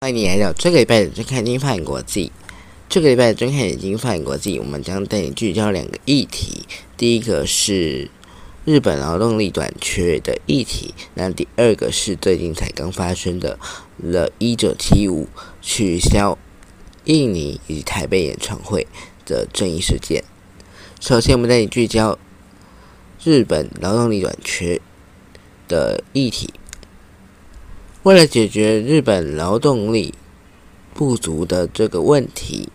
[0.00, 2.26] 欢迎你来到这个礼拜的《睁开眼睛放眼国际》。
[2.90, 6.66] 这个礼拜的《睁开眼睛放眼国际》，我们将带你聚焦两个议题。
[6.98, 8.10] 第一个是
[8.66, 13.58] 日本劳动力短缺的议题，那第二个是最近才刚发生的
[13.96, 15.26] 了一九七五
[15.62, 16.36] 取消
[17.04, 18.86] 印尼以及台北演唱会
[19.24, 20.22] 的争议事件。
[21.06, 22.18] 首先，我们带你聚焦
[23.22, 24.80] 日本劳动力短缺
[25.68, 26.54] 的议题。
[28.04, 30.14] 为了解决日本劳动力
[30.94, 32.70] 不足的这个问题，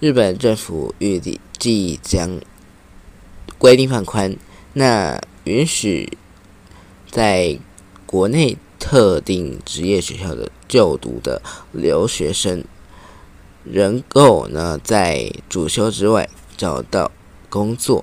[0.00, 1.18] 日本政府预
[1.58, 2.38] 计将
[3.56, 4.36] 规定放宽，
[4.74, 6.18] 那允许
[7.10, 7.58] 在
[8.04, 11.40] 国内特定职业学校的就读的
[11.72, 12.62] 留学生，
[13.64, 17.10] 能够呢在主修之外找到
[17.52, 18.02] 工作。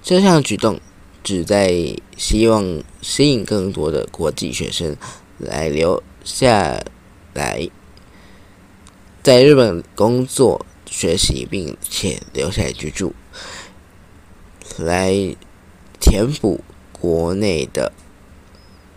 [0.00, 0.80] 这项举动
[1.24, 4.96] 旨在希望吸引更多的国际学生。
[5.36, 6.80] 来留下
[7.34, 7.68] 来，
[9.20, 13.12] 在日本工作、学习，并且留下来居住，
[14.78, 15.34] 来
[16.00, 17.92] 填补国内的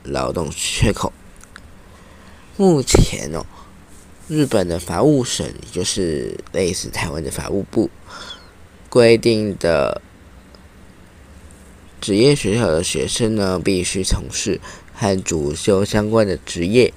[0.04, 1.12] 劳动缺口。
[2.56, 3.44] 目前哦，
[4.28, 7.89] 日本的法务省，就是类似台湾的法务部
[8.90, 10.02] 规定的
[12.02, 14.60] 职业学校的学生呢，必须从事。
[15.00, 16.92] 和主修相关的职业。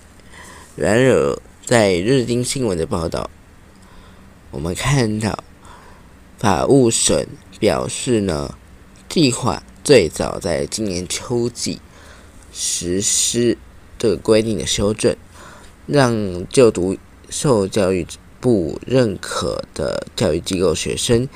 [0.74, 3.28] 然而，在日经新闻的报道，
[4.50, 5.44] 我们看到
[6.38, 7.26] 法务省
[7.58, 8.56] 表示呢，
[9.06, 11.78] 计划最早在今年秋季
[12.54, 13.58] 实施
[13.98, 15.14] 这个规定的修正，
[15.86, 16.96] 让就读
[17.28, 18.06] 受教育
[18.40, 21.28] 部认可的教育机构学生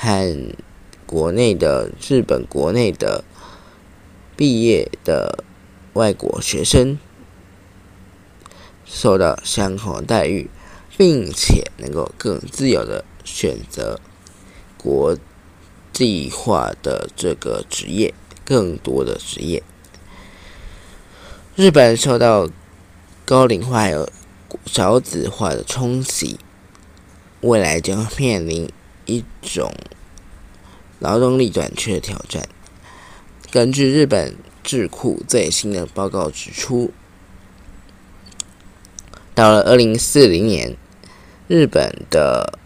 [0.00, 0.54] 和
[1.06, 3.22] 国内的日本国内的
[4.36, 5.44] 毕业的。
[5.94, 7.00] 外国学生
[8.86, 10.48] 受到相同的待遇，
[10.96, 13.98] 并且能够更自由的选择
[14.78, 15.18] 国
[15.92, 19.64] 际化的这个职业，更多的职业。
[21.56, 22.48] 日本受到
[23.24, 24.08] 高龄化还有
[24.66, 26.38] 少子化的冲击，
[27.40, 28.70] 未来将面临
[29.10, 29.72] 一种
[31.00, 32.48] 劳动力短缺的挑战。
[33.50, 34.36] 根据日本。
[34.62, 36.92] 智库最新的报告指出，
[39.34, 40.76] 到了二零四零年，
[41.48, 42.58] 日本的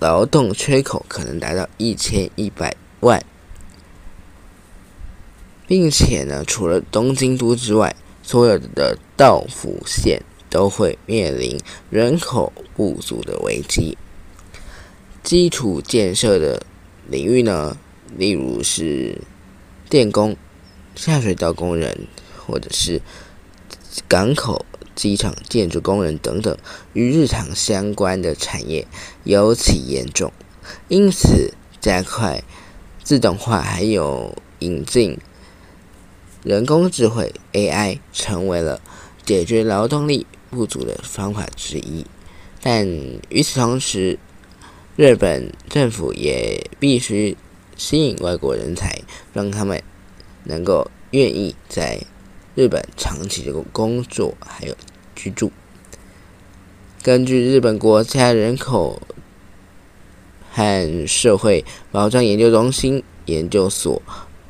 [0.00, 3.22] 劳动缺口可能达到一千一百万，
[5.66, 11.60] 并且呢，除了东京都之外，所有的道府县都会面临
[11.90, 13.96] 人口不足的危机。
[15.22, 16.64] 基础建设的
[17.08, 17.76] 领域呢，
[18.16, 19.18] 例如是
[19.88, 20.36] 电工。
[20.94, 22.06] 下水道工人，
[22.36, 23.00] 或者是
[24.06, 26.54] 港口、机场建筑工人等等，
[26.92, 28.86] 与日常相关的产业
[29.24, 30.30] 尤其严重。
[30.88, 32.44] 因此，加快
[33.02, 35.16] 自动化还有引进
[36.44, 38.78] 人工智慧 AI，成为了
[39.24, 42.04] 解决劳动力不足的方法之一。
[42.60, 42.86] 但
[43.30, 44.18] 与此同时，
[44.96, 47.36] 日本政府也必须
[47.76, 49.82] 吸引外国人才，让他们。
[50.44, 52.00] 能够愿意在
[52.56, 54.76] 日本长期的工作还有
[55.14, 55.52] 居住。
[57.00, 59.00] 根据日本国家人口
[60.50, 64.02] 和社会保障研究中心研究所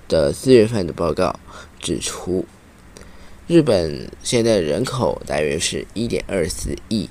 [0.09, 1.39] 的四月份的报告
[1.79, 2.47] 指出，
[3.47, 7.11] 日本现在人口大约是一点二四亿，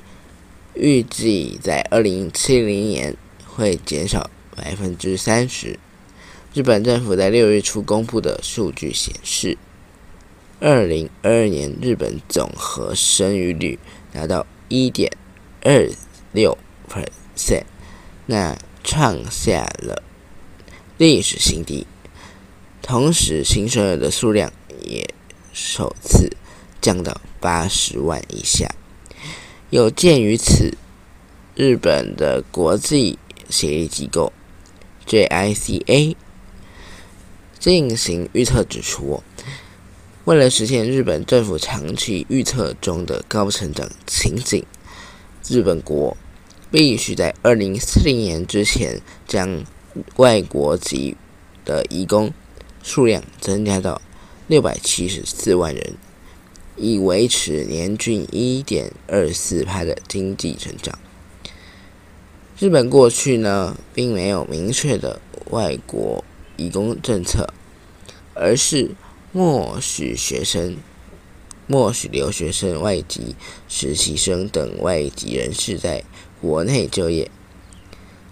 [0.73, 3.15] 预计在二零七零年
[3.45, 5.77] 会减少百分之三十。
[6.53, 9.57] 日本政府在六月初公布的数据显示，
[10.59, 13.79] 二零二二年日本总和生育率
[14.13, 15.11] 达到一点
[15.61, 15.89] 二
[16.31, 16.57] 六
[16.89, 17.63] percent，
[18.25, 20.03] 那创下了
[20.97, 21.85] 历史新低。
[22.81, 24.51] 同时，新生儿的数量
[24.83, 25.13] 也
[25.53, 26.35] 首次
[26.81, 28.73] 降到八十万以下。
[29.71, 30.77] 有鉴于此，
[31.55, 33.17] 日本的国际
[33.49, 34.33] 协议机构
[35.07, 36.15] JICA。
[37.57, 39.23] 进行预测指出，
[40.25, 44.65] 为了实现日本政府长期预测中的高成长情景，
[45.47, 46.17] 日本国
[46.69, 49.63] 必须在二零四零年之前将
[50.17, 51.15] 外国籍
[51.63, 52.33] 的移工
[52.83, 54.01] 数量增加到
[54.47, 55.95] 六百七十四万人，
[56.81, 60.97] 以维持年均一点二四趴的经济成长。
[62.57, 66.23] 日本过去呢，并没有明确的外国
[66.57, 67.53] 移工政策，
[68.33, 68.91] 而是
[69.31, 70.75] 默许学生、
[71.67, 73.35] 默许留学生、外籍
[73.69, 76.03] 实习生等外籍人士在
[76.41, 77.29] 国内就业，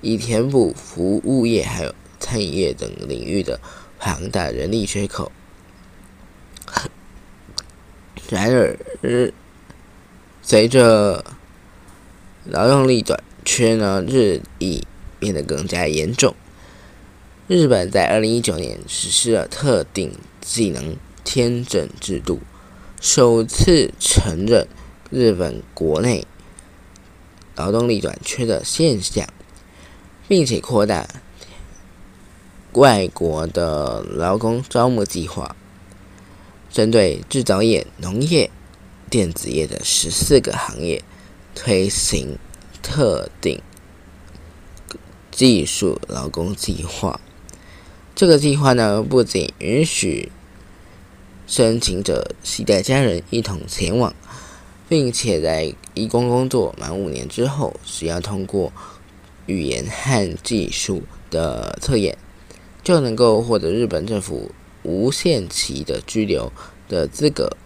[0.01, 3.59] 以填补服务业还有餐饮业等领域的
[3.99, 5.31] 庞大人力缺口。
[8.29, 8.77] 然而，
[10.43, 11.25] 随着
[12.45, 14.85] 劳动力短缺呢日益
[15.17, 16.35] 变得更加严重，
[17.47, 20.95] 日本在二零一九年实施了特定技能
[21.25, 22.39] 签证制度，
[23.01, 24.67] 首次承认
[25.09, 26.27] 日本国内
[27.55, 29.27] 劳动力短缺的现象，
[30.27, 31.07] 并且扩大
[32.73, 35.55] 外国的劳工招募计划，
[36.71, 38.49] 针对制造业、农业。
[39.11, 41.01] 电子业的十四个行业
[41.55, 42.37] 推行
[42.83, 43.59] 特定
[45.31, 47.19] 技术劳工计划。
[48.13, 50.31] 这个计划呢，不仅允许
[51.47, 54.13] 申请者携带家人一同前往，
[54.87, 58.71] 并且在义工工作满五年之后，需要通过
[59.47, 61.01] 语言和技术
[61.31, 62.15] 的测验，
[62.83, 64.51] 就能够获得日本政府
[64.83, 66.51] 无限期的居留
[66.87, 67.57] 的资格。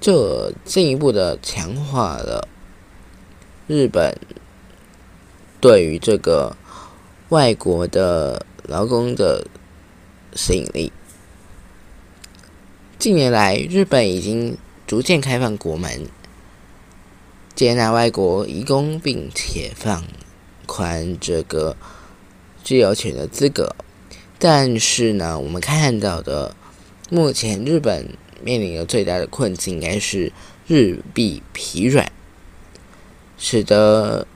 [0.00, 2.48] 这进一步的强化了
[3.68, 4.18] 日本
[5.60, 6.56] 对于这个
[7.28, 9.46] 外国的劳工的
[10.34, 10.92] 吸引力。
[12.98, 14.56] 近年来，日本已经
[14.86, 16.06] 逐渐开放国门，
[17.54, 20.04] 接纳外国移工，并且放
[20.66, 21.76] 宽这个
[22.64, 23.74] 居留权的资格。
[24.42, 26.56] 但是呢，我们看到的
[27.08, 28.08] 目前日本。
[28.44, 30.32] 面临的最大的困境应该是
[30.66, 32.10] 日币疲软，
[33.38, 34.26] 使得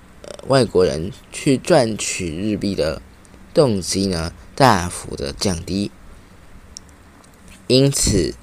[0.47, 3.03] 外国人去赚取日币的
[3.53, 5.91] 动机呢大幅的降低。
[7.67, 8.37] 因此，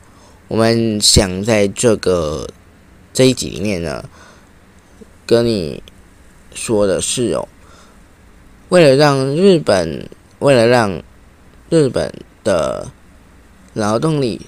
[0.49, 2.49] 我们想在这个
[3.13, 4.09] 这一集里面呢，
[5.25, 5.81] 跟你
[6.53, 7.47] 说的是哦，
[8.67, 10.09] 为了让日本，
[10.39, 11.01] 为了让
[11.73, 12.91] 日本的
[13.73, 14.45] 劳动力。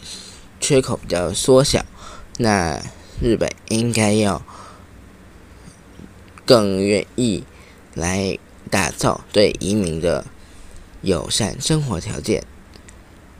[0.58, 1.86] 缺口比较缩小，
[2.38, 2.82] 那
[3.22, 4.42] 日本应该要
[6.44, 7.44] 更愿意
[7.94, 8.40] 来
[8.72, 10.26] 打造对移民的
[11.02, 12.44] 友善生活条件，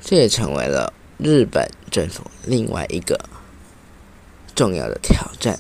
[0.02, 3.20] 这也成为了日本政府另外一个
[4.54, 5.58] 重要的挑战。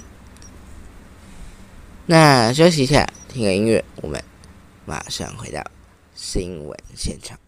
[2.05, 4.23] 那休息一下，听个音乐，我们
[4.85, 5.63] 马上回到
[6.13, 7.44] 新闻现场。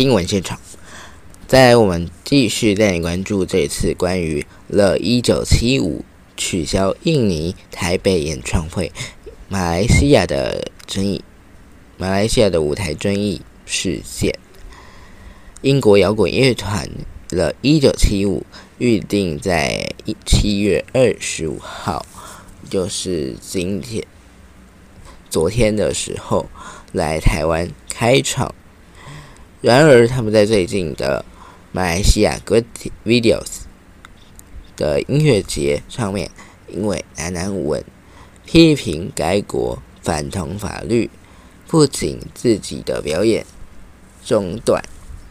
[0.00, 0.58] 新闻现场，
[1.46, 6.06] 在我们继续带你关注这次关于了一九七五
[6.38, 8.90] 取消印尼台北演唱会，
[9.50, 11.22] 马来西亚的争议，
[11.98, 14.34] 马来西亚的舞台争议事件。
[15.60, 16.88] 英国摇滚乐团
[17.28, 18.46] 了一九七五
[18.78, 19.86] 预定在
[20.24, 22.06] 七月二十五号，
[22.70, 24.02] 就是今天、
[25.28, 26.48] 昨天的时候
[26.90, 28.54] 来台湾开场。
[29.62, 31.22] 然而，他们在最近的
[31.70, 32.64] 马来西亚 Good
[33.04, 33.60] Videos
[34.74, 36.30] 的音乐节上面，
[36.68, 37.84] 因为男男文
[38.46, 41.10] 批评该国反同法律，
[41.66, 43.44] 不仅自己的表演
[44.24, 44.82] 中断，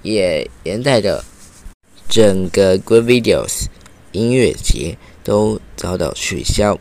[0.04, 1.26] 也连带着
[2.08, 3.66] 整个 Good Videos
[4.12, 6.80] 音乐节都遭到取消。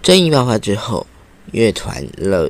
[0.00, 1.08] 争议爆发之后，
[1.50, 2.48] 乐团了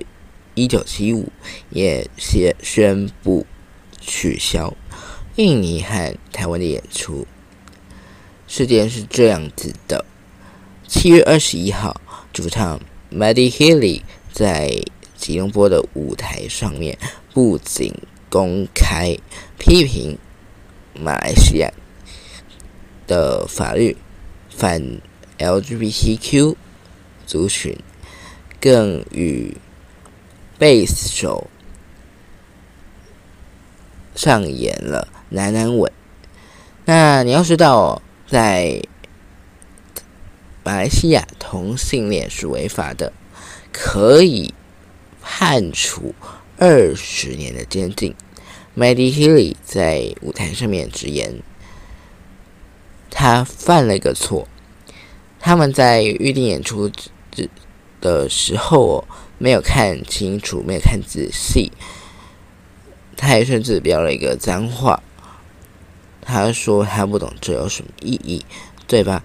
[0.54, 1.32] 一九七五
[1.70, 3.46] 也宣宣布。
[4.06, 4.76] 取消
[5.36, 7.26] 印尼和台湾的演出。
[8.46, 10.04] 事件是这样子的：
[10.86, 12.00] 七月二十一号，
[12.32, 12.80] 主唱
[13.10, 14.82] Maddie Healy 在
[15.16, 16.98] 吉隆坡的舞台上面，
[17.32, 17.92] 不仅
[18.28, 19.16] 公开
[19.58, 20.18] 批评
[20.94, 21.72] 马来西亚
[23.06, 23.96] 的法律
[24.50, 25.00] 反
[25.38, 26.54] LGBTQ
[27.26, 27.76] 族群，
[28.60, 29.56] 更与
[30.58, 31.48] 贝斯手。
[34.14, 35.90] 上演了男男吻。
[36.84, 38.82] 那你要知道，在
[40.62, 43.12] 马来西亚同性恋是违法的，
[43.72, 44.52] 可以
[45.22, 46.14] 判处
[46.58, 48.14] 二十年的监禁。
[48.76, 51.42] Maddie Healy 在舞台上面直言，
[53.10, 54.48] 他犯了一个错。
[55.38, 56.90] 他们在预定演出
[58.00, 59.06] 的时候
[59.38, 61.70] 没有看清楚，没有看仔细。
[63.24, 65.02] 他还甚至标了一个脏话。
[66.20, 68.44] 他说他不懂这有什么意义，
[68.86, 69.24] 对吧？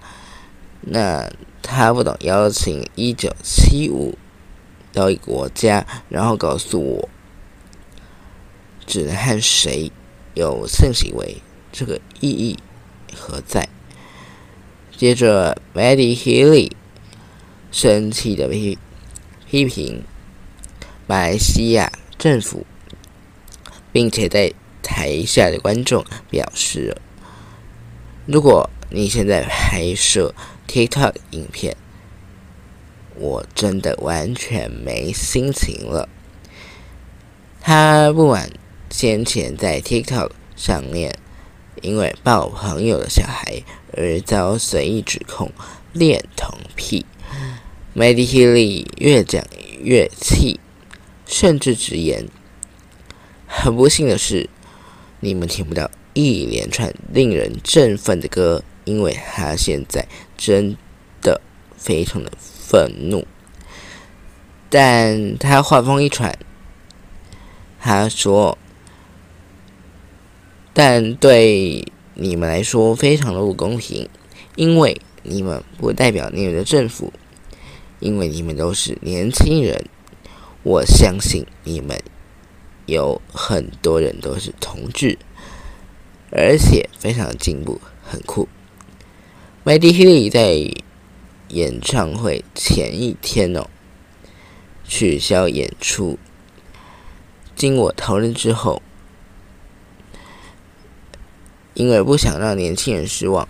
[0.80, 1.30] 那
[1.60, 4.16] 他不懂邀请一九七五
[4.94, 7.08] 到一个国家，然后告诉我
[8.86, 9.92] 只能和谁
[10.32, 12.58] 有性行为，这个意义
[13.14, 13.68] 何在？
[14.96, 16.72] 接着，Maddie Healy
[17.70, 18.78] 生气的批
[19.46, 20.04] 批评
[21.06, 22.64] 马来西亚政府，
[23.92, 26.96] 并且在台下的观众表示
[28.26, 30.34] ：“如果你现在拍摄
[30.66, 31.76] TikTok 影片，
[33.16, 36.08] 我真的完全没心情了。”
[37.60, 38.50] 他不满
[38.90, 41.14] 先前在 TikTok 上面
[41.82, 45.52] 因为抱朋友的小孩而遭随意指控
[45.92, 47.04] 恋童癖。
[47.94, 49.44] Maddie Healy 越讲
[49.82, 50.58] 越气，
[51.26, 52.26] 甚至直言
[53.50, 54.48] ：“很不幸的是。”
[55.22, 60.74] 你们听不到一连串令人振奋的歌，因为他现在真
[61.20, 61.42] 的
[61.76, 63.26] 非常的愤怒。
[64.70, 66.38] 但他话锋一转，
[67.78, 68.56] 他说
[70.72, 74.08] ：“但对你们来说非常的不公平，
[74.56, 77.12] 因为你们不代表你们的政府，
[77.98, 79.84] 因为你们都是年轻人。
[80.62, 82.02] 我相信你们。”
[82.90, 85.16] 有很多人都是同志，
[86.32, 88.48] 而且非常进步，很酷。
[89.64, 90.74] Maddie Healy 在
[91.50, 93.68] 演唱会前一天哦，
[94.84, 96.18] 取消演出。
[97.54, 98.82] 经我讨论之后，
[101.74, 103.46] 因为不想让年轻人失望，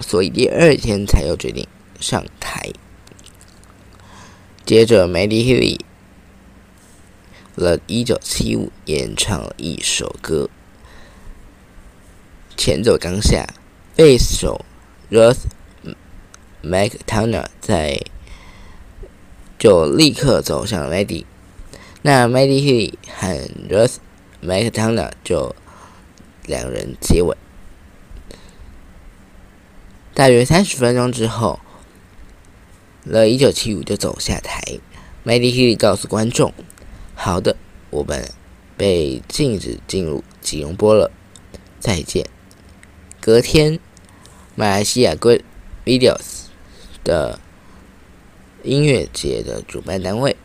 [0.00, 1.66] 所以第二天才又决定
[2.00, 2.72] 上台。
[4.64, 5.60] 接着，Maddie Healy。
[5.60, 5.87] 了一
[7.58, 10.48] 了，一九七五演唱一首歌，
[12.56, 13.48] 前奏刚下，
[13.96, 14.64] 贝斯手
[15.10, 15.40] Ruth
[16.62, 18.00] McTaner 在
[19.58, 21.24] 就立刻走向 Maddie，
[22.02, 23.96] 那 Maddie 和 Ruth
[24.40, 25.56] McTaner 就
[26.46, 27.36] 两人接吻。
[30.14, 31.58] 大约三十分钟之后，
[33.02, 34.62] 了一九七五就走下台
[35.24, 36.54] Maddie 告诉观众。
[37.20, 37.56] 好的，
[37.90, 38.30] 我们
[38.76, 41.10] 被禁止进入吉隆坡了。
[41.80, 42.24] 再见。
[43.20, 43.80] 隔天，
[44.54, 45.40] 马来西亚 Good
[45.84, 46.44] Videos
[47.02, 47.40] 的
[48.62, 50.36] 音乐节的主办单位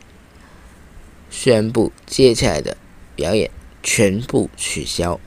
[1.30, 2.76] 宣布，接下来的
[3.16, 3.52] 表演
[3.84, 5.20] 全部取消。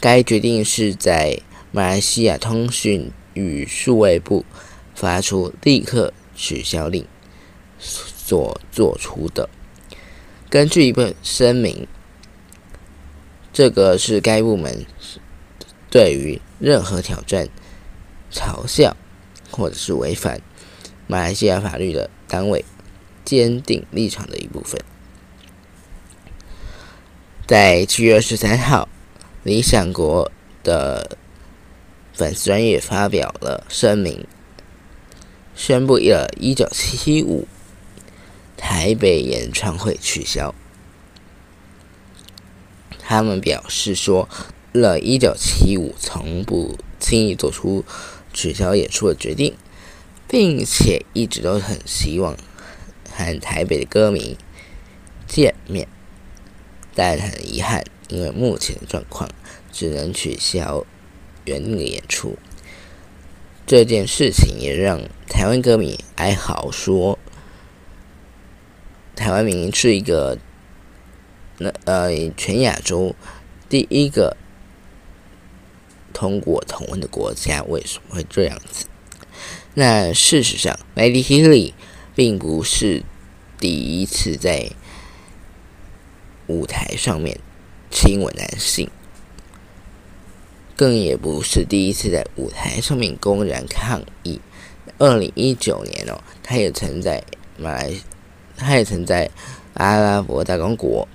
[0.00, 1.40] 该决定是在
[1.72, 4.44] 马来西亚通讯与数位部
[4.94, 7.04] 发出立刻取消令
[7.80, 9.50] 所做出的。
[10.48, 11.88] 根据一份声明，
[13.52, 14.86] 这个是该部门
[15.90, 17.48] 对于任何挑战、
[18.32, 18.96] 嘲笑
[19.50, 20.40] 或者是违反
[21.08, 22.64] 马来西亚法律的单位
[23.24, 24.80] 坚定立场的一部分。
[27.46, 28.88] 在七月二十三号，
[29.42, 30.30] 理想国
[30.62, 31.18] 的
[32.12, 34.26] 粉丝专业发表了声明，
[35.54, 37.48] 宣布了一九七五。
[38.56, 40.54] 台北演唱会取消，
[42.98, 44.28] 他们表示说，
[44.72, 47.84] 了一九七五从不轻易做出
[48.32, 49.54] 取消演出的决定，
[50.26, 52.36] 并且一直都很希望
[53.10, 54.36] 和台北的歌迷
[55.26, 55.86] 见面，
[56.94, 59.30] 但很遗憾，因为目前的状况，
[59.70, 60.84] 只能取消
[61.44, 62.36] 原定的演出。
[63.66, 67.18] 这件事情也让台湾歌迷哀嚎说。
[69.16, 70.38] 台湾明明是一个，
[71.58, 73.16] 那呃，全亚洲
[73.66, 74.36] 第一个
[76.12, 78.84] 通过同婚的国家，为什么会这样子？
[79.74, 81.72] 那事实上，Maddie Healy
[82.14, 83.02] 并不是
[83.58, 84.70] 第一次在
[86.46, 87.40] 舞台上面
[87.90, 88.90] 亲吻男性，
[90.76, 94.40] 更也不是第一次在舞台上面公然抗议。
[94.98, 97.24] 二零一九年哦，他也曾在
[97.56, 97.92] 马来。
[98.56, 99.30] 他也曾在
[99.74, 101.06] 阿拉伯大公国，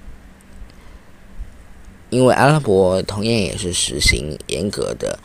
[2.10, 5.20] 因为阿拉伯同样也是实行严格的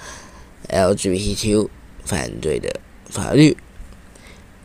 [0.69, 1.69] LGBTQ
[2.05, 3.57] 反对的法律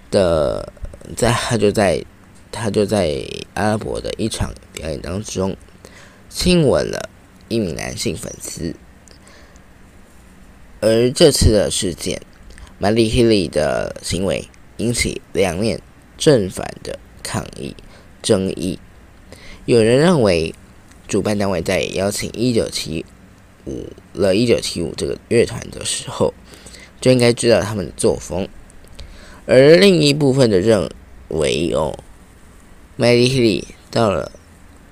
[0.10, 0.72] 的，
[1.16, 2.04] 在他就在
[2.52, 5.56] 他就在阿拉伯的一场表演当中
[6.30, 7.10] 亲吻了
[7.50, 8.76] 一名男性粉丝。
[10.80, 12.22] 而这次的事件，
[12.80, 15.80] 玛丽·希利的行为引起两面
[16.18, 17.76] 正反的抗议
[18.22, 18.80] 争议。
[19.66, 20.54] 有人认为，
[21.08, 23.06] 主办单位在邀请一九七
[23.66, 26.34] 五了一九七五这个乐团的时候，
[27.00, 28.48] 就应该知道他们的作风；
[29.46, 30.90] 而另一部分的认
[31.30, 31.98] 为，哦，
[32.98, 34.32] 玛丽·希利到了。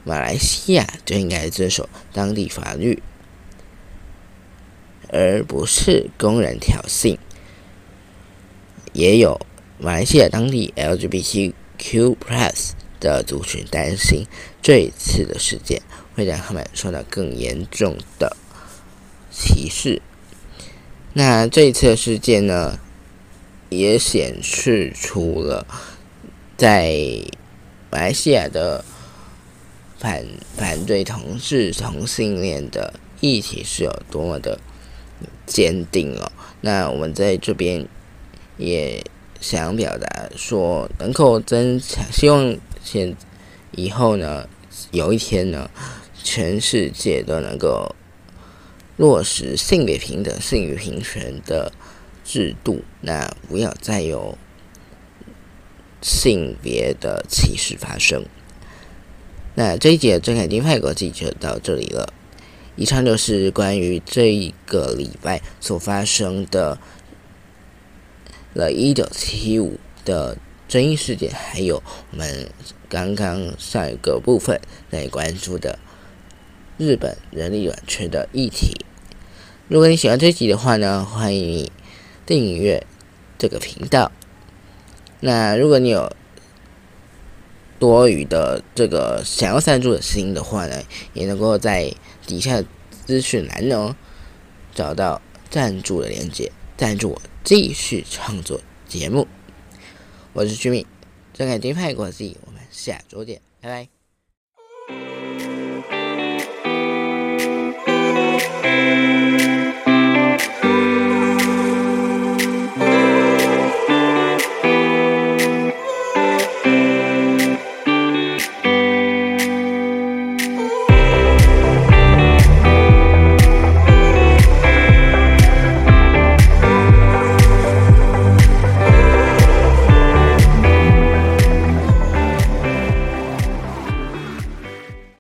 [0.05, 3.03] 马来西亚就应该遵守当地法律，
[5.09, 7.17] 而不是公然挑衅。
[8.93, 9.39] 也有
[9.77, 14.27] 马来西亚当地 LGBT LGBTQ+ 的族群担心，
[14.61, 15.81] 这一次的事件
[16.15, 18.35] 会让他们受到更严重的
[19.31, 20.01] 歧视。
[21.13, 22.77] 那这一次的事件呢，
[23.69, 25.65] 也显示出了
[26.57, 26.93] 在
[27.89, 28.83] 马来西亚的。
[29.99, 34.57] 反反对同志同性恋的议题是有多么的
[35.45, 36.31] 坚定哦？
[36.61, 37.85] 那我们在这边
[38.55, 39.03] 也
[39.41, 43.15] 想表达说，能够增强，希望现
[43.71, 44.47] 以后呢，
[44.91, 45.69] 有一天呢，
[46.21, 47.95] 全世界都能够
[48.97, 51.71] 落实性别平等、性别平权的
[52.25, 54.37] 制度，那不要再有
[56.01, 58.25] 性别的歧视发生。
[59.55, 62.13] 那这一节的郑凯金派国际就到这里了。
[62.75, 66.77] 以上就是关于这一个礼拜所发生的
[68.53, 70.37] 了一九七五的
[70.67, 72.49] 争议事件，还有我们
[72.87, 75.79] 刚刚上一个部分在关注的
[76.77, 78.85] 日本人力短缺的议题。
[79.67, 81.71] 如果你喜欢这集的话呢，欢迎你
[82.25, 82.85] 订阅
[83.37, 84.11] 这个频道。
[85.19, 86.11] 那如果你有
[87.77, 90.81] 多余的这个想要赞助的心的话呢，
[91.13, 91.93] 也能够在
[92.25, 92.63] 底下
[93.05, 93.95] 资讯栏呢
[94.73, 99.27] 找到赞助的链接，赞助我继续创作节目。
[100.31, 100.85] 我是徐敏，
[101.33, 103.98] 正感金派国际，我们下周见，拜拜。